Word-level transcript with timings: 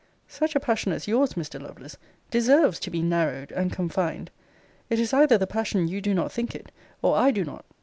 Such 0.27 0.55
a 0.55 0.59
passion 0.59 0.91
as 0.93 1.07
yours, 1.07 1.33
Mr. 1.35 1.61
Lovelace, 1.61 1.95
deserves 2.31 2.79
to 2.79 2.89
be 2.89 3.03
narrowed 3.03 3.51
and 3.51 3.71
confined. 3.71 4.31
It 4.89 4.97
is 4.99 5.13
either 5.13 5.37
the 5.37 5.45
passion 5.45 5.87
you 5.87 6.01
do 6.01 6.15
not 6.15 6.31
think 6.31 6.55
it, 6.55 6.71
or 7.03 7.15
I 7.15 7.29
do 7.29 7.45
not. 7.45 7.63